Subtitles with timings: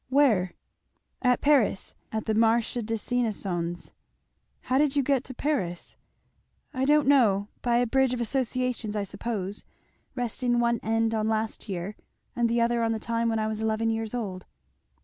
[0.09, 0.55] "Where?"
[1.21, 3.91] "At Paris at the Marché des Innocens."
[4.61, 5.95] "How did you get to Paris?"
[6.73, 9.63] "I don't know by a bridge of associations, I suppose,
[10.15, 11.95] resting one end on last year,
[12.35, 14.47] and the other on the time when I was eleven years old."